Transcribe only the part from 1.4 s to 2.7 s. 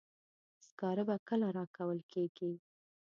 راکول کیږي.